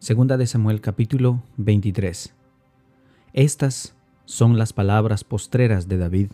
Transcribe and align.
Segunda 0.00 0.38
de 0.38 0.46
Samuel 0.46 0.80
capítulo 0.80 1.42
23. 1.58 2.32
Estas 3.34 3.94
son 4.24 4.56
las 4.56 4.72
palabras 4.72 5.24
postreras 5.24 5.88
de 5.88 5.98
David. 5.98 6.30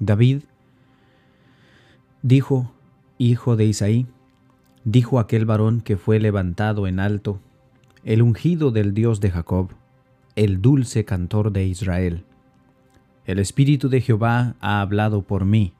David 0.00 0.40
dijo, 2.22 2.72
hijo 3.16 3.54
de 3.54 3.66
Isaí, 3.66 4.08
dijo 4.82 5.20
aquel 5.20 5.46
varón 5.46 5.82
que 5.82 5.96
fue 5.96 6.18
levantado 6.18 6.88
en 6.88 6.98
alto, 6.98 7.38
el 8.02 8.22
ungido 8.22 8.72
del 8.72 8.92
Dios 8.92 9.20
de 9.20 9.30
Jacob, 9.30 9.70
el 10.34 10.60
dulce 10.60 11.04
cantor 11.04 11.52
de 11.52 11.66
Israel. 11.66 12.24
El 13.24 13.38
Espíritu 13.38 13.88
de 13.88 14.00
Jehová 14.00 14.56
ha 14.60 14.80
hablado 14.80 15.22
por 15.22 15.44
mí, 15.44 15.74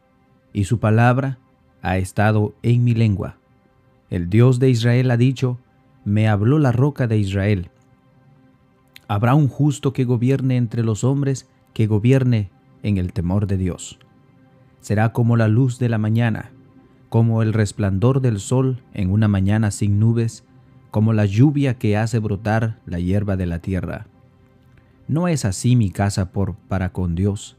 y 0.52 0.62
su 0.62 0.78
palabra 0.78 1.38
ha 1.82 1.98
estado 1.98 2.54
en 2.62 2.84
mi 2.84 2.94
lengua. 2.94 3.36
El 4.10 4.30
Dios 4.30 4.60
de 4.60 4.70
Israel 4.70 5.10
ha 5.10 5.16
dicho, 5.16 5.58
me 6.04 6.28
habló 6.28 6.58
la 6.58 6.72
roca 6.72 7.06
de 7.06 7.18
Israel. 7.18 7.70
Habrá 9.08 9.34
un 9.34 9.48
justo 9.48 9.92
que 9.92 10.04
gobierne 10.04 10.56
entre 10.56 10.82
los 10.82 11.04
hombres, 11.04 11.48
que 11.74 11.86
gobierne 11.86 12.50
en 12.82 12.96
el 12.96 13.12
temor 13.12 13.46
de 13.46 13.56
Dios. 13.56 13.98
Será 14.80 15.12
como 15.12 15.36
la 15.36 15.48
luz 15.48 15.78
de 15.78 15.88
la 15.88 15.98
mañana, 15.98 16.52
como 17.08 17.42
el 17.42 17.52
resplandor 17.52 18.20
del 18.20 18.40
sol 18.40 18.82
en 18.94 19.10
una 19.10 19.28
mañana 19.28 19.70
sin 19.70 19.98
nubes, 19.98 20.44
como 20.90 21.12
la 21.12 21.26
lluvia 21.26 21.74
que 21.74 21.96
hace 21.96 22.18
brotar 22.18 22.78
la 22.86 22.98
hierba 22.98 23.36
de 23.36 23.46
la 23.46 23.58
tierra. 23.58 24.06
No 25.06 25.28
es 25.28 25.44
así 25.44 25.76
mi 25.76 25.90
casa 25.90 26.32
por 26.32 26.54
para 26.54 26.92
con 26.92 27.14
Dios. 27.14 27.56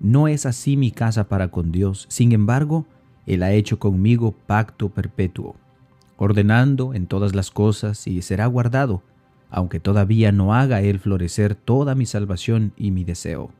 No 0.00 0.28
es 0.28 0.46
así 0.46 0.76
mi 0.76 0.92
casa 0.92 1.28
para 1.28 1.48
con 1.48 1.72
Dios. 1.72 2.06
Sin 2.08 2.32
embargo, 2.32 2.86
Él 3.26 3.42
ha 3.42 3.52
hecho 3.52 3.78
conmigo 3.78 4.32
pacto 4.46 4.90
perpetuo 4.90 5.56
ordenando 6.18 6.92
en 6.92 7.06
todas 7.06 7.34
las 7.34 7.50
cosas 7.50 8.06
y 8.06 8.20
será 8.20 8.46
guardado, 8.46 9.02
aunque 9.50 9.80
todavía 9.80 10.32
no 10.32 10.52
haga 10.52 10.82
él 10.82 10.98
florecer 10.98 11.54
toda 11.54 11.94
mi 11.94 12.04
salvación 12.04 12.72
y 12.76 12.90
mi 12.90 13.04
deseo. 13.04 13.50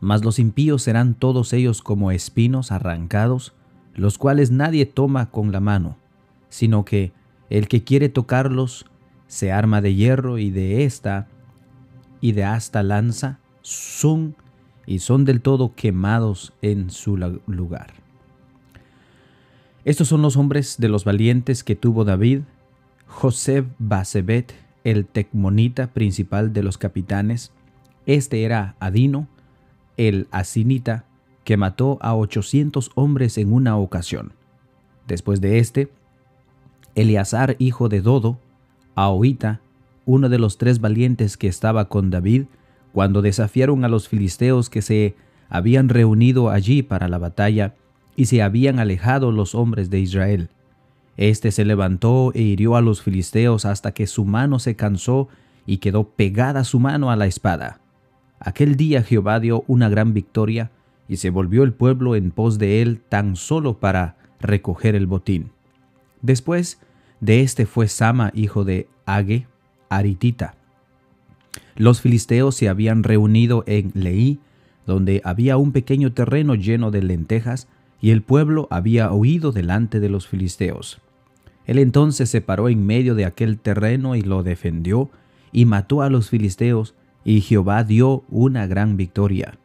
Mas 0.00 0.24
los 0.24 0.38
impíos 0.38 0.82
serán 0.82 1.14
todos 1.14 1.52
ellos 1.52 1.82
como 1.82 2.10
espinos 2.10 2.72
arrancados, 2.72 3.54
los 3.94 4.18
cuales 4.18 4.50
nadie 4.50 4.86
toma 4.86 5.30
con 5.30 5.52
la 5.52 5.60
mano, 5.60 5.96
sino 6.48 6.84
que 6.84 7.12
el 7.50 7.68
que 7.68 7.84
quiere 7.84 8.08
tocarlos 8.08 8.86
se 9.28 9.52
arma 9.52 9.80
de 9.80 9.94
hierro 9.94 10.38
y 10.38 10.50
de 10.50 10.84
esta 10.84 11.28
y 12.20 12.32
de 12.32 12.44
hasta 12.44 12.82
lanza 12.82 13.38
son 13.60 14.34
y 14.86 14.98
son 14.98 15.24
del 15.24 15.40
todo 15.40 15.74
quemados 15.74 16.52
en 16.62 16.90
su 16.90 17.16
lugar. 17.46 18.03
Estos 19.84 20.08
son 20.08 20.22
los 20.22 20.38
hombres 20.38 20.76
de 20.78 20.88
los 20.88 21.04
valientes 21.04 21.62
que 21.62 21.76
tuvo 21.76 22.06
David, 22.06 22.40
José 23.06 23.64
Basebet, 23.78 24.54
el 24.82 25.04
tecmonita 25.04 25.88
principal 25.88 26.54
de 26.54 26.62
los 26.62 26.78
capitanes. 26.78 27.52
Este 28.06 28.44
era 28.44 28.76
Adino, 28.80 29.28
el 29.98 30.26
asinita, 30.30 31.04
que 31.44 31.58
mató 31.58 31.98
a 32.00 32.14
800 32.14 32.92
hombres 32.94 33.36
en 33.36 33.52
una 33.52 33.76
ocasión. 33.76 34.32
Después 35.06 35.42
de 35.42 35.58
este, 35.58 35.90
Eleazar, 36.94 37.56
hijo 37.58 37.90
de 37.90 38.00
Dodo, 38.00 38.38
Ahoita, 38.94 39.60
uno 40.06 40.30
de 40.30 40.38
los 40.38 40.56
tres 40.56 40.80
valientes 40.80 41.36
que 41.36 41.48
estaba 41.48 41.90
con 41.90 42.08
David, 42.08 42.44
cuando 42.94 43.20
desafiaron 43.20 43.84
a 43.84 43.88
los 43.88 44.08
filisteos 44.08 44.70
que 44.70 44.80
se 44.80 45.14
habían 45.50 45.90
reunido 45.90 46.48
allí 46.48 46.82
para 46.82 47.08
la 47.08 47.18
batalla, 47.18 47.74
y 48.16 48.26
se 48.26 48.42
habían 48.42 48.78
alejado 48.78 49.32
los 49.32 49.54
hombres 49.54 49.90
de 49.90 50.00
Israel. 50.00 50.48
Este 51.16 51.52
se 51.52 51.64
levantó 51.64 52.32
e 52.34 52.42
hirió 52.42 52.76
a 52.76 52.80
los 52.80 53.02
filisteos 53.02 53.64
hasta 53.64 53.92
que 53.92 54.06
su 54.06 54.24
mano 54.24 54.58
se 54.58 54.76
cansó 54.76 55.28
y 55.66 55.78
quedó 55.78 56.08
pegada 56.08 56.64
su 56.64 56.80
mano 56.80 57.10
a 57.10 57.16
la 57.16 57.26
espada. 57.26 57.80
Aquel 58.40 58.76
día 58.76 59.02
Jehová 59.02 59.40
dio 59.40 59.64
una 59.66 59.88
gran 59.88 60.12
victoria 60.12 60.70
y 61.08 61.16
se 61.16 61.30
volvió 61.30 61.62
el 61.62 61.72
pueblo 61.72 62.16
en 62.16 62.30
pos 62.30 62.58
de 62.58 62.82
él 62.82 63.00
tan 63.08 63.36
solo 63.36 63.78
para 63.78 64.16
recoger 64.40 64.94
el 64.94 65.06
botín. 65.06 65.50
Después 66.22 66.80
de 67.20 67.40
este 67.40 67.66
fue 67.66 67.88
Sama, 67.88 68.30
hijo 68.34 68.64
de 68.64 68.88
Age, 69.06 69.46
Aritita. 69.88 70.54
Los 71.76 72.00
filisteos 72.00 72.54
se 72.54 72.68
habían 72.68 73.02
reunido 73.02 73.64
en 73.66 73.92
Leí, 73.94 74.40
donde 74.86 75.22
había 75.24 75.56
un 75.56 75.72
pequeño 75.72 76.12
terreno 76.12 76.54
lleno 76.54 76.90
de 76.90 77.02
lentejas, 77.02 77.68
y 78.00 78.10
el 78.10 78.22
pueblo 78.22 78.68
había 78.70 79.12
huido 79.12 79.52
delante 79.52 80.00
de 80.00 80.08
los 80.08 80.26
filisteos. 80.26 81.00
Él 81.66 81.78
entonces 81.78 82.28
se 82.28 82.40
paró 82.40 82.68
en 82.68 82.84
medio 82.84 83.14
de 83.14 83.24
aquel 83.24 83.58
terreno 83.58 84.16
y 84.16 84.22
lo 84.22 84.42
defendió, 84.42 85.10
y 85.52 85.64
mató 85.64 86.02
a 86.02 86.10
los 86.10 86.30
filisteos, 86.30 86.94
y 87.24 87.40
Jehová 87.40 87.84
dio 87.84 88.24
una 88.28 88.66
gran 88.66 88.96
victoria. 88.96 89.58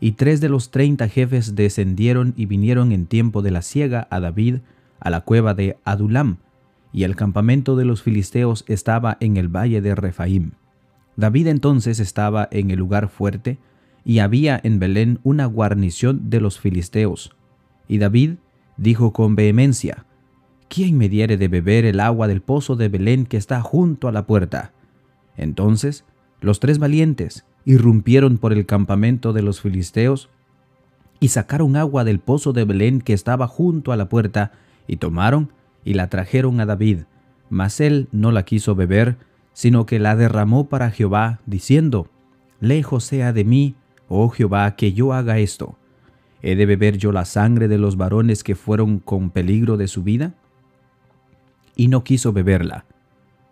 Y 0.00 0.12
tres 0.12 0.40
de 0.40 0.48
los 0.48 0.70
treinta 0.70 1.08
jefes 1.08 1.54
descendieron 1.56 2.32
y 2.36 2.46
vinieron 2.46 2.92
en 2.92 3.06
tiempo 3.06 3.42
de 3.42 3.50
la 3.50 3.62
siega 3.62 4.06
a 4.10 4.20
David, 4.20 4.58
a 5.00 5.10
la 5.10 5.22
cueva 5.22 5.54
de 5.54 5.76
Adulam, 5.84 6.38
y 6.92 7.02
el 7.02 7.16
campamento 7.16 7.76
de 7.76 7.84
los 7.84 8.02
filisteos 8.02 8.64
estaba 8.68 9.18
en 9.20 9.36
el 9.36 9.48
valle 9.48 9.80
de 9.80 9.94
Refaim. 9.94 10.52
David 11.16 11.48
entonces 11.48 12.00
estaba 12.00 12.48
en 12.50 12.70
el 12.70 12.78
lugar 12.78 13.08
fuerte, 13.08 13.58
y 14.04 14.20
había 14.20 14.58
en 14.62 14.78
Belén 14.78 15.18
una 15.24 15.44
guarnición 15.44 16.30
de 16.30 16.40
los 16.40 16.58
filisteos. 16.58 17.32
Y 17.88 17.98
David 17.98 18.34
dijo 18.76 19.12
con 19.12 19.34
vehemencia, 19.34 20.04
¿quién 20.68 20.96
me 20.98 21.08
diere 21.08 21.38
de 21.38 21.48
beber 21.48 21.86
el 21.86 21.98
agua 21.98 22.28
del 22.28 22.42
pozo 22.42 22.76
de 22.76 22.88
Belén 22.88 23.24
que 23.24 23.38
está 23.38 23.62
junto 23.62 24.06
a 24.06 24.12
la 24.12 24.26
puerta? 24.26 24.72
Entonces 25.36 26.04
los 26.40 26.60
tres 26.60 26.78
valientes 26.78 27.46
irrumpieron 27.64 28.38
por 28.38 28.52
el 28.52 28.66
campamento 28.66 29.32
de 29.32 29.42
los 29.42 29.60
filisteos 29.60 30.28
y 31.18 31.28
sacaron 31.28 31.74
agua 31.76 32.04
del 32.04 32.20
pozo 32.20 32.52
de 32.52 32.64
Belén 32.64 33.00
que 33.00 33.14
estaba 33.14 33.48
junto 33.48 33.90
a 33.90 33.96
la 33.96 34.08
puerta, 34.08 34.52
y 34.86 34.96
tomaron 34.96 35.52
y 35.84 35.94
la 35.94 36.08
trajeron 36.08 36.60
a 36.60 36.66
David. 36.66 37.00
Mas 37.50 37.80
él 37.80 38.08
no 38.12 38.30
la 38.30 38.44
quiso 38.44 38.76
beber, 38.76 39.16
sino 39.52 39.84
que 39.84 39.98
la 39.98 40.14
derramó 40.14 40.68
para 40.68 40.90
Jehová, 40.90 41.40
diciendo, 41.44 42.08
Lejos 42.60 43.04
sea 43.04 43.32
de 43.32 43.44
mí, 43.44 43.74
oh 44.08 44.28
Jehová, 44.28 44.76
que 44.76 44.92
yo 44.92 45.12
haga 45.12 45.38
esto 45.38 45.76
¿He 46.42 46.54
de 46.56 46.66
beber 46.66 46.98
yo 46.98 47.12
la 47.12 47.24
sangre 47.24 47.68
de 47.68 47.78
los 47.78 47.96
varones 47.96 48.44
que 48.44 48.54
fueron 48.54 48.98
con 48.98 49.30
peligro 49.30 49.76
de 49.76 49.88
su 49.88 50.02
vida? 50.02 50.34
Y 51.74 51.88
no 51.88 52.04
quiso 52.04 52.32
beberla. 52.32 52.84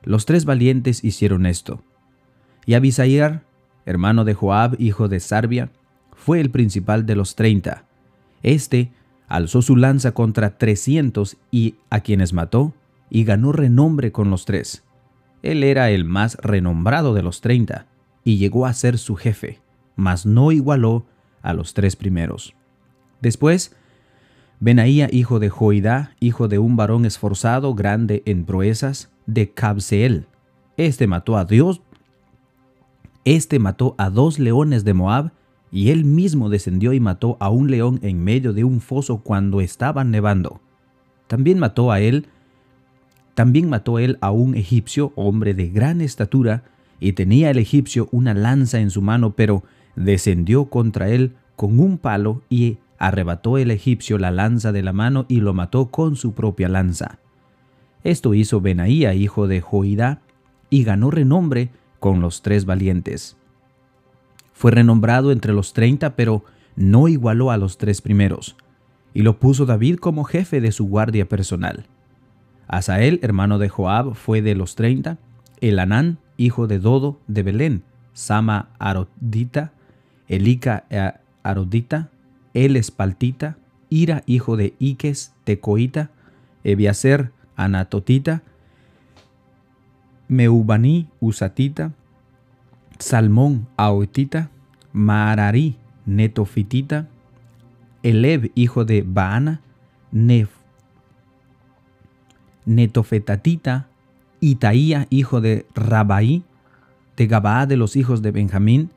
Los 0.02 0.24
tres 0.24 0.44
valientes 0.44 1.02
hicieron 1.02 1.46
esto. 1.46 1.82
Y 2.64 2.74
Abisair, 2.74 3.42
hermano 3.86 4.24
de 4.24 4.34
Joab, 4.34 4.76
hijo 4.78 5.08
de 5.08 5.20
Sarbia, 5.20 5.70
fue 6.14 6.40
el 6.40 6.50
principal 6.50 7.06
de 7.06 7.16
los 7.16 7.34
treinta. 7.34 7.84
Este 8.42 8.92
alzó 9.28 9.62
su 9.62 9.76
lanza 9.76 10.12
contra 10.12 10.58
trescientos 10.58 11.36
y 11.50 11.76
a 11.90 12.00
quienes 12.00 12.32
mató, 12.32 12.74
y 13.10 13.24
ganó 13.24 13.52
renombre 13.52 14.10
con 14.12 14.30
los 14.30 14.44
tres. 14.44 14.84
Él 15.42 15.62
era 15.62 15.90
el 15.90 16.04
más 16.04 16.36
renombrado 16.42 17.14
de 17.14 17.22
los 17.22 17.40
treinta, 17.40 17.86
y 18.24 18.38
llegó 18.38 18.66
a 18.66 18.72
ser 18.72 18.98
su 18.98 19.14
jefe, 19.14 19.60
mas 19.94 20.26
no 20.26 20.50
igualó 20.50 21.06
a 21.42 21.52
los 21.52 21.74
tres 21.74 21.94
primeros. 21.94 22.54
Después, 23.20 23.74
Benaía, 24.58 25.08
hijo 25.12 25.38
de 25.38 25.50
Joidá, 25.50 26.12
hijo 26.20 26.48
de 26.48 26.58
un 26.58 26.76
varón 26.76 27.04
esforzado, 27.04 27.74
grande 27.74 28.22
en 28.24 28.44
proezas, 28.44 29.10
de 29.26 29.50
Cabseel. 29.50 30.26
Este 30.76 31.06
mató 31.06 31.36
a 31.36 31.44
Dios. 31.44 31.82
Este 33.24 33.58
mató 33.58 33.94
a 33.98 34.08
dos 34.08 34.38
leones 34.38 34.84
de 34.84 34.94
Moab, 34.94 35.32
y 35.70 35.90
él 35.90 36.04
mismo 36.04 36.48
descendió 36.48 36.92
y 36.92 37.00
mató 37.00 37.36
a 37.40 37.50
un 37.50 37.70
león 37.70 37.98
en 38.02 38.22
medio 38.22 38.52
de 38.52 38.64
un 38.64 38.80
foso 38.80 39.18
cuando 39.18 39.60
estaba 39.60 40.04
nevando. 40.04 40.60
También 41.26 41.58
mató 41.58 41.90
a 41.90 42.00
él, 42.00 42.28
también 43.34 43.68
mató 43.68 43.98
él 43.98 44.16
a 44.20 44.30
un 44.30 44.54
egipcio, 44.54 45.12
hombre 45.16 45.52
de 45.52 45.68
gran 45.68 46.00
estatura, 46.00 46.64
y 47.00 47.12
tenía 47.12 47.50
el 47.50 47.58
egipcio 47.58 48.08
una 48.10 48.32
lanza 48.32 48.80
en 48.80 48.90
su 48.90 49.02
mano, 49.02 49.32
pero 49.32 49.64
descendió 49.96 50.66
contra 50.66 51.10
él 51.10 51.34
con 51.56 51.78
un 51.80 51.98
palo 51.98 52.42
y 52.48 52.78
arrebató 52.98 53.58
el 53.58 53.70
egipcio 53.70 54.18
la 54.18 54.30
lanza 54.30 54.72
de 54.72 54.82
la 54.82 54.92
mano 54.92 55.26
y 55.28 55.40
lo 55.40 55.54
mató 55.54 55.86
con 55.86 56.16
su 56.16 56.32
propia 56.32 56.68
lanza. 56.68 57.18
Esto 58.04 58.34
hizo 58.34 58.60
Benaía, 58.60 59.14
hijo 59.14 59.48
de 59.48 59.60
Joidá, 59.60 60.20
y 60.70 60.84
ganó 60.84 61.10
renombre 61.10 61.70
con 61.98 62.20
los 62.20 62.42
tres 62.42 62.64
valientes. 62.64 63.36
Fue 64.52 64.70
renombrado 64.70 65.32
entre 65.32 65.52
los 65.52 65.72
treinta, 65.72 66.16
pero 66.16 66.44
no 66.76 67.08
igualó 67.08 67.50
a 67.50 67.56
los 67.56 67.78
tres 67.78 68.00
primeros, 68.00 68.56
y 69.12 69.22
lo 69.22 69.38
puso 69.38 69.66
David 69.66 69.96
como 69.96 70.24
jefe 70.24 70.60
de 70.60 70.72
su 70.72 70.86
guardia 70.86 71.28
personal. 71.28 71.86
Asael, 72.68 73.20
hermano 73.22 73.58
de 73.58 73.68
Joab, 73.68 74.14
fue 74.14 74.42
de 74.42 74.54
los 74.54 74.74
treinta, 74.74 75.18
Elanán, 75.60 76.18
hijo 76.36 76.66
de 76.66 76.78
Dodo, 76.78 77.18
de 77.26 77.42
Belén, 77.42 77.82
Sama 78.12 78.70
Arodita, 78.78 79.72
Elica 80.28 80.84
eh, 80.90 81.12
Arodita, 81.42 82.10
el 82.56 82.76
espaltita, 82.76 83.58
Ira 83.90 84.22
hijo 84.26 84.56
de 84.56 84.74
Iques 84.78 85.34
Tecoita, 85.44 86.10
Ebiaser 86.64 87.30
Anatotita, 87.54 88.42
Meubaní 90.26 91.08
Usatita, 91.20 91.92
Salmón 92.98 93.68
Aotita, 93.76 94.50
Maararí 94.92 95.76
Netofitita, 96.06 97.08
Eleb 98.02 98.50
hijo 98.54 98.86
de 98.86 99.04
Baana, 99.06 99.60
Nef, 100.10 100.48
Netofetatita, 102.64 103.88
Itaía 104.40 105.06
hijo 105.10 105.42
de 105.42 105.66
Rabaí, 105.74 106.42
de 107.16 107.66
de 107.68 107.76
los 107.76 107.96
hijos 107.96 108.22
de 108.22 108.30
Benjamín, 108.30 108.90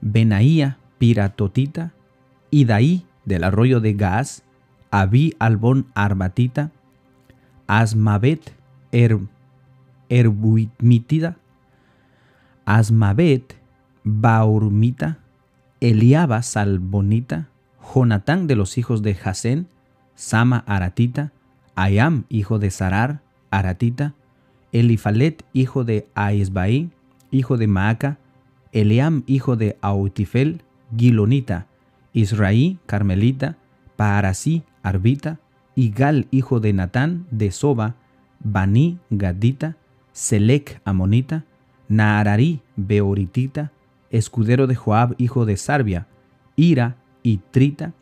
Benaía 0.00 0.78
Piratotita, 0.98 1.92
Idaí 2.50 3.06
del 3.24 3.44
arroyo 3.44 3.80
de 3.80 3.94
Gaas, 3.94 4.42
Abí 4.90 5.34
Albón 5.38 5.86
Arbatita, 5.94 6.72
Asmabet 7.66 8.52
er, 8.90 9.18
Erbuitmitida, 10.08 11.36
Asmabet 12.64 13.56
Baurmita, 14.02 15.18
Eliaba 15.80 16.42
Salbonita, 16.42 17.48
Jonatán 17.94 18.46
de 18.46 18.56
los 18.56 18.78
hijos 18.78 19.02
de 19.02 19.14
Jasén, 19.14 19.68
Sama 20.14 20.58
Aratita, 20.66 21.32
Ayam 21.74 22.24
hijo 22.28 22.58
de 22.58 22.70
Sarar, 22.70 23.22
Aratita, 23.50 24.14
Elifalet 24.72 25.44
hijo 25.52 25.84
de 25.84 26.08
Aesbaí, 26.14 26.90
hijo 27.30 27.56
de 27.56 27.66
Maaca, 27.66 28.18
Eliam 28.72 29.22
hijo 29.26 29.56
de 29.56 29.78
Autifel, 29.80 30.62
Gilonita, 30.96 31.66
Israí, 32.12 32.78
Carmelita, 32.86 33.56
Paarasí, 33.96 34.62
Arbita, 34.82 35.40
Igal, 35.74 36.26
hijo 36.30 36.60
de 36.60 36.72
Natán, 36.72 37.26
de 37.30 37.50
Soba, 37.50 37.94
Bani, 38.40 38.98
Gadita, 39.10 39.76
Selec, 40.12 40.80
Amonita, 40.84 41.44
Naararí, 41.88 42.60
Beoritita, 42.76 43.72
escudero 44.10 44.66
de 44.66 44.74
Joab, 44.74 45.14
hijo 45.18 45.44
de 45.46 45.56
Sarbia, 45.56 46.06
Ira, 46.56 46.96
y 47.22 47.38
Trita, 47.50 47.92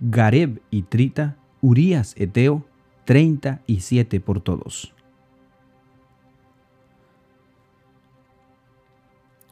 Gareb 0.00 0.60
y 0.70 0.82
Trita, 0.82 1.36
Urías, 1.60 2.14
Eteo, 2.16 2.64
treinta 3.04 3.60
y 3.66 3.80
siete 3.80 4.20
por 4.20 4.40
todos. 4.40 4.92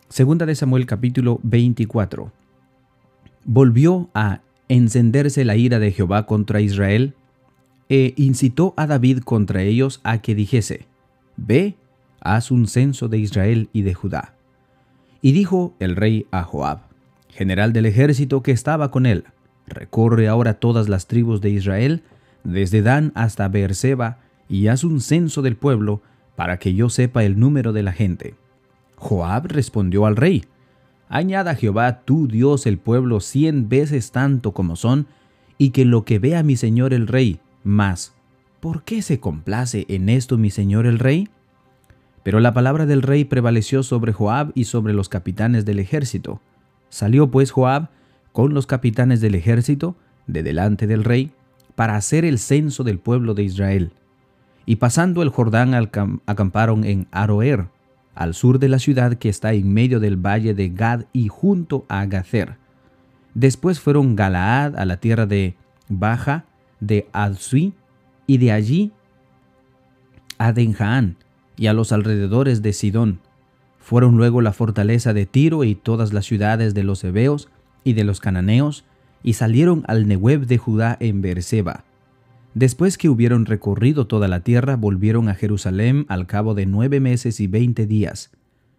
Segunda 0.08 0.44
de 0.44 0.56
Samuel 0.56 0.86
capítulo 0.86 1.38
24. 1.44 2.32
Volvió 3.44 4.08
a 4.14 4.40
encenderse 4.68 5.44
la 5.44 5.56
ira 5.56 5.78
de 5.78 5.92
Jehová 5.92 6.26
contra 6.26 6.60
Israel, 6.60 7.14
e 7.88 8.14
incitó 8.16 8.72
a 8.76 8.86
David 8.86 9.20
contra 9.20 9.62
ellos 9.62 10.00
a 10.04 10.18
que 10.18 10.36
dijese, 10.36 10.86
Ve, 11.36 11.74
haz 12.20 12.50
un 12.50 12.68
censo 12.68 13.08
de 13.08 13.18
Israel 13.18 13.68
y 13.72 13.82
de 13.82 13.94
Judá. 13.94 14.34
Y 15.22 15.32
dijo 15.32 15.74
el 15.80 15.96
rey 15.96 16.26
a 16.30 16.44
Joab, 16.44 16.82
general 17.28 17.72
del 17.72 17.86
ejército 17.86 18.42
que 18.42 18.52
estaba 18.52 18.90
con 18.90 19.06
él, 19.06 19.24
recorre 19.66 20.28
ahora 20.28 20.54
todas 20.54 20.88
las 20.88 21.06
tribus 21.08 21.40
de 21.40 21.50
Israel, 21.50 22.02
desde 22.44 22.82
Dan 22.82 23.12
hasta 23.14 23.48
Beerseba, 23.48 24.18
y 24.48 24.68
haz 24.68 24.84
un 24.84 25.00
censo 25.00 25.42
del 25.42 25.56
pueblo, 25.56 26.00
para 26.36 26.58
que 26.58 26.74
yo 26.74 26.88
sepa 26.88 27.24
el 27.24 27.38
número 27.38 27.72
de 27.72 27.82
la 27.82 27.92
gente. 27.92 28.34
Joab 28.96 29.46
respondió 29.46 30.06
al 30.06 30.16
rey, 30.16 30.44
Añada 31.12 31.56
Jehová 31.56 32.02
tu 32.04 32.28
Dios 32.28 32.66
el 32.66 32.78
pueblo 32.78 33.18
cien 33.18 33.68
veces 33.68 34.12
tanto 34.12 34.52
como 34.52 34.76
son, 34.76 35.08
y 35.58 35.70
que 35.70 35.84
lo 35.84 36.04
que 36.04 36.20
vea 36.20 36.44
mi 36.44 36.56
señor 36.56 36.94
el 36.94 37.08
rey, 37.08 37.40
más, 37.64 38.14
¿por 38.60 38.84
qué 38.84 39.02
se 39.02 39.18
complace 39.18 39.86
en 39.88 40.08
esto 40.08 40.38
mi 40.38 40.50
señor 40.50 40.86
el 40.86 41.00
rey? 41.00 41.28
Pero 42.22 42.38
la 42.38 42.54
palabra 42.54 42.86
del 42.86 43.02
rey 43.02 43.24
prevaleció 43.24 43.82
sobre 43.82 44.12
Joab 44.12 44.52
y 44.54 44.64
sobre 44.64 44.92
los 44.92 45.08
capitanes 45.08 45.64
del 45.64 45.80
ejército. 45.80 46.40
Salió 46.90 47.28
pues 47.28 47.50
Joab 47.50 47.88
con 48.32 48.54
los 48.54 48.66
capitanes 48.66 49.20
del 49.20 49.34
ejército 49.34 49.96
de 50.28 50.44
delante 50.44 50.86
del 50.86 51.02
rey 51.02 51.32
para 51.74 51.96
hacer 51.96 52.24
el 52.24 52.38
censo 52.38 52.84
del 52.84 53.00
pueblo 53.00 53.34
de 53.34 53.42
Israel. 53.42 53.92
Y 54.64 54.76
pasando 54.76 55.22
el 55.22 55.30
Jordán 55.30 55.74
acamparon 56.26 56.84
en 56.84 57.08
Aroer, 57.10 57.66
al 58.20 58.34
sur 58.34 58.58
de 58.58 58.68
la 58.68 58.78
ciudad 58.78 59.14
que 59.14 59.30
está 59.30 59.54
en 59.54 59.72
medio 59.72 59.98
del 59.98 60.18
valle 60.18 60.52
de 60.52 60.68
Gad 60.68 61.06
y 61.14 61.28
junto 61.28 61.86
a 61.88 62.04
Gazer. 62.04 62.58
Después 63.32 63.80
fueron 63.80 64.14
Galaad 64.14 64.76
a 64.76 64.84
la 64.84 64.98
tierra 64.98 65.24
de 65.24 65.56
Baja, 65.88 66.44
de 66.80 67.08
Adsui, 67.14 67.72
y 68.26 68.36
de 68.36 68.52
allí 68.52 68.92
a 70.36 70.52
Denjaán 70.52 71.16
y 71.56 71.68
a 71.68 71.72
los 71.72 71.92
alrededores 71.92 72.60
de 72.60 72.74
Sidón. 72.74 73.20
Fueron 73.78 74.18
luego 74.18 74.42
la 74.42 74.52
fortaleza 74.52 75.14
de 75.14 75.24
Tiro 75.24 75.64
y 75.64 75.74
todas 75.74 76.12
las 76.12 76.26
ciudades 76.26 76.74
de 76.74 76.84
los 76.84 77.02
hebeos 77.02 77.48
y 77.84 77.94
de 77.94 78.04
los 78.04 78.20
cananeos, 78.20 78.84
y 79.22 79.32
salieron 79.32 79.82
al 79.88 80.06
Nehueb 80.06 80.44
de 80.44 80.58
Judá 80.58 80.94
en 81.00 81.22
Beerseba. 81.22 81.84
Después 82.54 82.98
que 82.98 83.08
hubieron 83.08 83.46
recorrido 83.46 84.06
toda 84.06 84.26
la 84.26 84.40
tierra, 84.40 84.76
volvieron 84.76 85.28
a 85.28 85.34
Jerusalén 85.34 86.04
al 86.08 86.26
cabo 86.26 86.54
de 86.54 86.66
nueve 86.66 86.98
meses 86.98 87.40
y 87.40 87.46
veinte 87.46 87.86
días. 87.86 88.32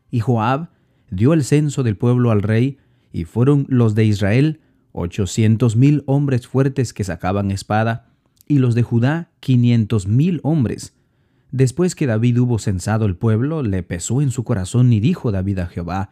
Y 0.10 0.20
Joab 0.20 0.70
dio 1.10 1.34
el 1.34 1.44
censo 1.44 1.84
del 1.84 1.96
pueblo 1.96 2.32
al 2.32 2.42
rey, 2.42 2.78
y 3.14 3.26
fueron 3.26 3.66
los 3.70 3.96
de 3.96 4.06
Israel 4.06 4.60
ochocientos 4.94 5.76
mil 5.76 6.04
hombres 6.06 6.48
fuertes 6.48 6.94
que 6.94 7.04
sacaban 7.04 7.52
espada, 7.52 8.10
y 8.48 8.60
los 8.60 8.76
de 8.76 8.84
Judá 8.84 9.32
quinientos 9.40 10.08
mil 10.08 10.42
hombres. 10.44 10.94
Después 11.52 11.96
que 11.96 12.08
David 12.08 12.40
hubo 12.40 12.60
censado 12.60 13.06
el 13.06 13.16
pueblo, 13.16 13.64
le 13.64 13.84
pesó 13.84 14.22
en 14.22 14.32
su 14.32 14.44
corazón 14.44 14.92
y 14.92 15.00
dijo 15.00 15.32
David 15.32 15.60
a 15.60 15.68
Jehová, 15.68 16.10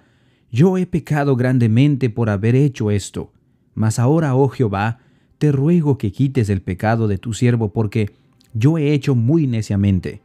Yo 0.52 0.78
he 0.78 0.86
pecado 0.86 1.36
grandemente 1.36 2.10
por 2.10 2.30
haber 2.30 2.56
hecho 2.56 2.92
esto. 2.92 3.34
Mas 3.74 4.00
ahora, 4.00 4.36
oh 4.36 4.48
Jehová, 4.48 5.00
te 5.40 5.52
ruego 5.52 5.98
que 5.98 6.12
quites 6.12 6.50
el 6.50 6.62
pecado 6.62 7.08
de 7.08 7.18
tu 7.18 7.34
siervo, 7.34 7.70
porque 7.70 8.12
yo 8.54 8.78
he 8.78 8.94
hecho 8.94 9.16
muy 9.16 9.48
neciamente. 9.48 10.22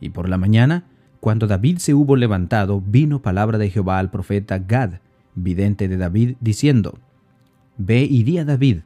Y 0.00 0.10
por 0.10 0.28
la 0.28 0.38
mañana, 0.38 0.84
cuando 1.20 1.46
David 1.46 1.78
se 1.78 1.94
hubo 1.94 2.16
levantado, 2.16 2.80
vino 2.80 3.22
palabra 3.22 3.58
de 3.58 3.70
Jehová 3.70 3.98
al 3.98 4.10
profeta 4.10 4.58
Gad, 4.58 5.00
vidente 5.34 5.88
de 5.88 5.96
David, 5.96 6.36
diciendo, 6.40 6.98
Ve 7.78 8.02
y 8.02 8.22
di 8.24 8.38
a 8.38 8.44
David, 8.44 8.80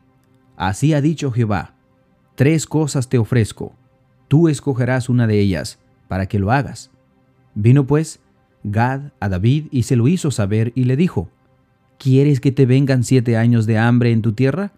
así 0.57 0.95
ha 0.95 1.01
dicho 1.01 1.33
Jehová, 1.33 1.75
tres 2.37 2.67
cosas 2.67 3.09
te 3.09 3.19
ofrezco, 3.19 3.75
tú 4.29 4.49
escogerás 4.49 5.09
una 5.09 5.27
de 5.27 5.41
ellas, 5.41 5.81
para 6.09 6.27
que 6.27 6.39
lo 6.39 6.53
hagas. 6.53 6.91
Vino 7.55 7.87
pues 7.87 8.21
Gad 8.63 9.13
a 9.19 9.29
David 9.29 9.67
y 9.73 9.83
se 9.83 9.97
lo 9.97 10.07
hizo 10.07 10.31
saber 10.31 10.73
y 10.77 10.85
le 10.85 10.97
dijo, 10.97 11.29
¿Quieres 11.99 12.41
que 12.41 12.53
te 12.53 12.67
vengan 12.67 13.03
siete 13.03 13.37
años 13.37 13.67
de 13.67 13.79
hambre 13.79 14.13
en 14.13 14.23
tu 14.23 14.33
tierra? 14.33 14.73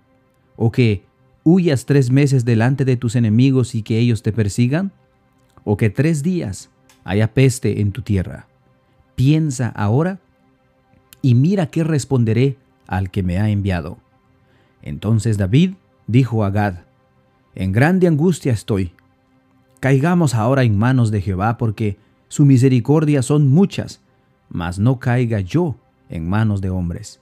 ¿O 0.61 0.73
que 0.73 1.05
huyas 1.45 1.87
tres 1.87 2.11
meses 2.11 2.45
delante 2.45 2.85
de 2.85 2.97
tus 2.97 3.15
enemigos 3.15 3.77
y 3.77 3.83
que 3.83 3.99
ellos 3.99 4.25
te 4.25 4.33
persigan? 4.33 4.91
¿O 5.63 5.77
que 5.77 5.89
tres 5.89 6.25
días 6.25 6.69
haya 7.05 7.33
peste 7.33 7.81
en 7.81 7.93
tu 7.93 8.03
tierra? 8.03 8.49
Piensa 9.15 9.69
ahora 9.69 10.19
y 11.23 11.37
mira 11.37 11.71
qué 11.71 11.85
responderé 11.85 12.57
al 12.89 13.11
que 13.11 13.23
me 13.23 13.39
ha 13.39 13.49
enviado. 13.51 13.99
Entonces 14.83 15.39
David 15.39 15.75
dijo 16.09 16.45
a 16.45 16.51
Gad, 16.51 16.81
En 17.55 17.71
grande 17.71 18.09
angustia 18.09 18.53
estoy. 18.53 18.93
Caigamos 19.79 20.35
ahora 20.35 20.65
en 20.65 20.77
manos 20.77 21.13
de 21.13 21.21
Jehová, 21.21 21.57
porque 21.57 21.99
su 22.27 22.45
misericordia 22.45 23.23
son 23.23 23.47
muchas, 23.49 24.01
mas 24.49 24.81
no 24.81 24.99
caiga 24.99 25.39
yo 25.39 25.77
en 26.09 26.29
manos 26.29 26.61
de 26.61 26.71
hombres. 26.71 27.21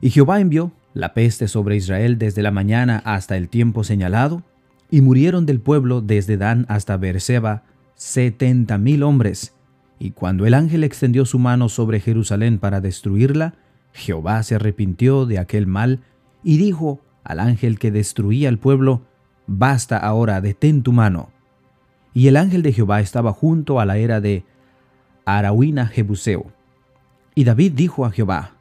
Y 0.00 0.10
Jehová 0.10 0.40
envió 0.40 0.70
la 0.94 1.14
peste 1.14 1.48
sobre 1.48 1.76
Israel 1.76 2.18
desde 2.18 2.42
la 2.42 2.50
mañana 2.50 3.02
hasta 3.04 3.36
el 3.36 3.48
tiempo 3.48 3.84
señalado, 3.84 4.42
y 4.90 5.02
murieron 5.02 5.46
del 5.46 5.60
pueblo 5.60 6.00
desde 6.00 6.36
Dan 6.36 6.66
hasta 6.68 6.96
Beerseba 6.96 7.62
setenta 7.94 8.76
mil 8.78 9.02
hombres. 9.02 9.54
Y 9.98 10.12
cuando 10.12 10.46
el 10.46 10.54
ángel 10.54 10.82
extendió 10.82 11.24
su 11.26 11.38
mano 11.38 11.68
sobre 11.68 12.00
Jerusalén 12.00 12.58
para 12.58 12.80
destruirla, 12.80 13.54
Jehová 13.92 14.42
se 14.42 14.54
arrepintió 14.56 15.26
de 15.26 15.38
aquel 15.38 15.66
mal 15.66 16.00
y 16.42 16.56
dijo 16.56 17.00
al 17.22 17.40
ángel 17.40 17.78
que 17.78 17.90
destruía 17.90 18.48
el 18.48 18.58
pueblo, 18.58 19.02
Basta 19.46 19.98
ahora, 19.98 20.40
detén 20.40 20.82
tu 20.82 20.92
mano. 20.92 21.30
Y 22.14 22.28
el 22.28 22.36
ángel 22.36 22.62
de 22.62 22.72
Jehová 22.72 23.00
estaba 23.00 23.32
junto 23.32 23.80
a 23.80 23.84
la 23.84 23.98
era 23.98 24.20
de 24.20 24.44
Arauina 25.24 25.86
Jebuseo. 25.86 26.52
Y 27.34 27.44
David 27.44 27.72
dijo 27.74 28.04
a 28.04 28.10
Jehová, 28.10 28.52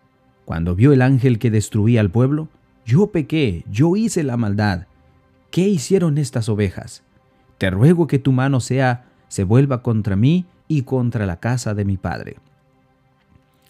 cuando 0.50 0.74
vio 0.74 0.94
el 0.94 1.04
ángel 1.04 1.38
que 1.38 1.52
destruía 1.52 2.02
al 2.02 2.10
pueblo, 2.10 2.48
yo 2.84 3.12
pequé, 3.12 3.64
yo 3.70 3.96
hice 3.96 4.24
la 4.24 4.36
maldad. 4.36 4.88
¿Qué 5.52 5.68
hicieron 5.68 6.18
estas 6.18 6.50
ovejas? 6.50 7.04
Te 7.60 7.70
ruego 7.70 8.08
que 8.08 8.18
tu 8.18 8.32
mano 8.32 8.60
sea, 8.60 9.06
se 9.28 9.44
vuelva 9.44 9.84
contra 9.84 10.16
mí 10.16 10.48
y 10.68 10.82
contra 10.82 11.28
la 11.28 11.40
casa 11.40 11.76
de 11.76 11.86
mi 11.86 11.98
padre. 11.98 12.38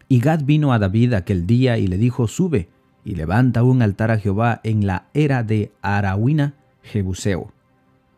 Y 0.08 0.22
Gad 0.22 0.46
vino 0.46 0.72
a 0.72 0.80
David 0.80 1.16
aquel 1.16 1.46
día 1.46 1.78
y 1.78 1.88
le 1.88 1.98
dijo, 1.98 2.30
sube 2.30 2.70
y 3.04 3.16
levanta 3.16 3.62
un 3.64 3.82
altar 3.82 4.12
a 4.12 4.18
Jehová 4.18 4.62
en 4.64 4.88
la 4.88 5.08
era 5.14 5.44
de 5.44 5.74
Arauina, 5.82 6.54
Jebuseo. 6.84 7.52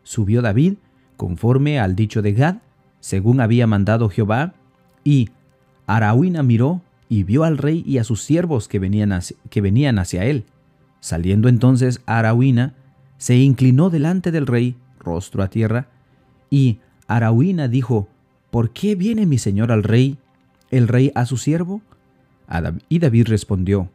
Subió 0.04 0.40
David, 0.40 0.74
conforme 1.16 1.80
al 1.80 1.96
dicho 1.96 2.22
de 2.22 2.32
Gad, 2.32 2.58
según 3.00 3.40
había 3.40 3.66
mandado 3.66 4.08
Jehová, 4.08 4.54
y 5.02 5.30
Araúna 5.88 6.44
miró 6.44 6.80
y 7.12 7.24
vio 7.24 7.44
al 7.44 7.58
rey 7.58 7.84
y 7.86 7.98
a 7.98 8.04
sus 8.04 8.22
siervos 8.22 8.68
que 8.68 8.78
venían 8.78 9.12
hacia, 9.12 9.36
que 9.50 9.60
venían 9.60 9.98
hacia 9.98 10.24
él. 10.24 10.46
Saliendo 11.00 11.50
entonces 11.50 12.00
Araúna, 12.06 12.72
se 13.18 13.36
inclinó 13.36 13.90
delante 13.90 14.30
del 14.30 14.46
rey, 14.46 14.76
rostro 14.98 15.42
a 15.42 15.48
tierra, 15.48 15.88
y 16.48 16.78
Araúna 17.08 17.68
dijo, 17.68 18.08
¿Por 18.50 18.70
qué 18.70 18.94
viene 18.94 19.26
mi 19.26 19.36
señor 19.36 19.72
al 19.72 19.82
rey, 19.82 20.16
el 20.70 20.88
rey 20.88 21.12
a 21.14 21.26
su 21.26 21.36
siervo? 21.36 21.82
Y 22.88 22.98
David 22.98 23.28
respondió, 23.28 23.90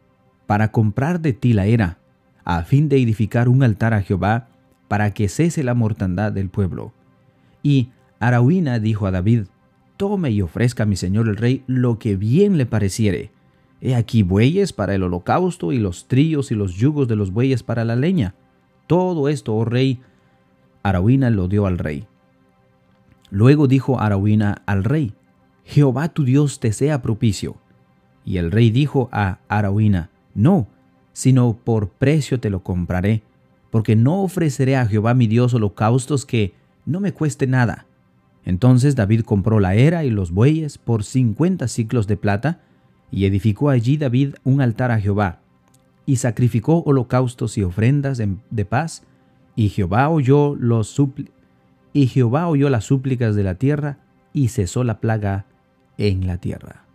Para 0.45 0.71
comprar 0.71 1.19
de 1.19 1.33
ti 1.33 1.53
la 1.53 1.65
era, 1.65 1.97
a 2.45 2.61
fin 2.65 2.87
de 2.87 3.01
edificar 3.01 3.49
un 3.49 3.63
altar 3.63 3.95
a 3.95 4.03
Jehová, 4.03 4.49
para 4.87 5.11
que 5.15 5.27
cese 5.27 5.63
la 5.63 5.73
mortandad 5.73 6.31
del 6.31 6.49
pueblo. 6.49 6.93
Y 7.63 7.89
Araúna 8.19 8.77
dijo 8.77 9.07
a 9.07 9.11
David, 9.11 9.45
Tome 9.97 10.29
y 10.29 10.41
ofrezca 10.41 10.83
a 10.83 10.85
mi 10.85 10.95
señor 10.95 11.27
el 11.27 11.35
rey 11.35 11.63
lo 11.65 11.97
que 11.97 12.15
bien 12.15 12.57
le 12.57 12.67
pareciere. 12.67 13.31
He 13.81 13.95
aquí 13.95 14.23
bueyes 14.23 14.71
para 14.71 14.95
el 14.95 15.03
holocausto 15.03 15.71
y 15.71 15.79
los 15.79 16.07
trillos 16.07 16.51
y 16.51 16.55
los 16.55 16.75
yugos 16.75 17.07
de 17.07 17.15
los 17.15 17.31
bueyes 17.31 17.63
para 17.63 17.83
la 17.83 17.95
leña. 17.95 18.35
Todo 18.85 19.27
esto, 19.27 19.55
oh 19.55 19.65
rey, 19.65 19.99
Araúna 20.83 21.31
lo 21.31 21.47
dio 21.47 21.65
al 21.65 21.79
rey. 21.79 22.07
Luego 23.29 23.67
dijo 23.67 23.99
Araúna 23.99 24.61
al 24.65 24.83
rey, 24.83 25.13
Jehová 25.65 26.09
tu 26.09 26.23
Dios 26.23 26.59
te 26.59 26.71
sea 26.71 27.01
propicio. 27.01 27.57
Y 28.23 28.37
el 28.37 28.51
rey 28.51 28.69
dijo 28.69 29.09
a 29.11 29.39
Araúna, 29.47 30.11
No, 30.33 30.67
sino 31.11 31.57
por 31.57 31.89
precio 31.89 32.39
te 32.39 32.51
lo 32.51 32.61
compraré, 32.61 33.23
porque 33.71 33.95
no 33.95 34.21
ofreceré 34.21 34.75
a 34.75 34.85
Jehová 34.85 35.15
mi 35.15 35.25
Dios 35.25 35.55
holocaustos 35.55 36.25
que 36.25 36.53
no 36.85 36.99
me 36.99 37.13
cueste 37.13 37.47
nada. 37.47 37.86
Entonces 38.47 38.95
David 38.95 39.23
compró 39.23 39.59
la 39.59 39.75
era 39.75 40.05
y 40.05 40.09
los 40.09 40.31
bueyes 40.31 40.77
por 40.77 41.03
cincuenta 41.03 41.67
ciclos 41.67 42.07
de 42.07 42.15
plata, 42.15 42.61
y 43.11 43.25
edificó 43.25 43.69
allí 43.69 43.97
David 43.97 44.35
un 44.45 44.61
altar 44.61 44.89
a 44.89 45.01
Jehová, 45.01 45.41
y 46.05 46.15
sacrificó 46.15 46.81
holocaustos 46.83 47.57
y 47.57 47.63
ofrendas 47.63 48.21
de 48.49 48.65
paz, 48.65 49.03
y 49.57 49.67
Jehová 49.67 50.07
oyó 50.07 50.55
los 50.55 50.97
y 51.91 52.07
Jehová 52.07 52.47
oyó 52.47 52.69
las 52.69 52.85
súplicas 52.85 53.35
de 53.35 53.43
la 53.43 53.55
tierra, 53.55 53.97
y 54.31 54.47
cesó 54.47 54.85
la 54.85 55.01
plaga 55.01 55.45
en 55.97 56.25
la 56.25 56.37
tierra. 56.37 56.86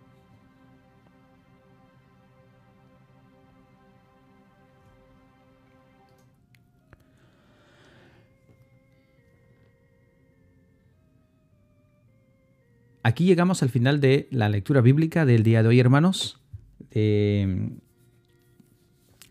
Aquí 13.05 13.25
llegamos 13.25 13.61
al 13.63 13.69
final 13.69 13.99
de 13.99 14.29
la 14.31 14.47
lectura 14.47 14.79
bíblica 14.79 15.25
del 15.25 15.43
día 15.43 15.61
de 15.61 15.67
hoy, 15.67 15.79
hermanos. 15.81 16.39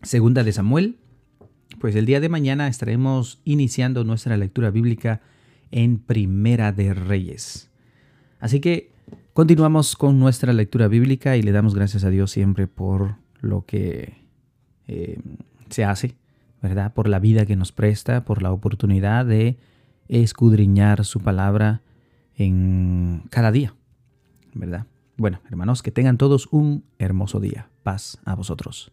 segunda 0.03 0.43
de 0.43 0.51
Samuel. 0.51 0.97
Pues 1.81 1.95
el 1.95 2.05
día 2.05 2.19
de 2.19 2.29
mañana 2.29 2.67
estaremos 2.67 3.41
iniciando 3.45 4.03
nuestra 4.03 4.37
lectura 4.37 4.69
bíblica 4.69 5.21
en 5.71 5.97
Primera 5.97 6.71
de 6.71 6.93
Reyes. 6.93 7.71
Así 8.39 8.59
que 8.59 8.91
continuamos 9.33 9.95
con 9.95 10.19
nuestra 10.19 10.53
lectura 10.53 10.87
bíblica 10.87 11.35
y 11.35 11.41
le 11.41 11.51
damos 11.51 11.73
gracias 11.73 12.03
a 12.03 12.11
Dios 12.11 12.29
siempre 12.29 12.67
por 12.67 13.15
lo 13.41 13.65
que 13.65 14.27
eh, 14.87 15.19
se 15.71 15.83
hace, 15.83 16.13
¿verdad? 16.61 16.93
Por 16.93 17.09
la 17.09 17.17
vida 17.17 17.47
que 17.47 17.55
nos 17.55 17.71
presta, 17.71 18.23
por 18.23 18.43
la 18.43 18.51
oportunidad 18.51 19.25
de 19.25 19.57
escudriñar 20.09 21.05
su 21.05 21.21
palabra 21.21 21.81
en 22.37 23.23
cada 23.29 23.51
día, 23.51 23.75
¿verdad? 24.53 24.85
Bueno, 25.17 25.41
hermanos, 25.49 25.83
que 25.83 25.91
tengan 25.91 26.17
todos 26.17 26.47
un 26.51 26.83
hermoso 26.97 27.39
día. 27.39 27.69
Paz 27.83 28.17
a 28.25 28.35
vosotros. 28.35 28.91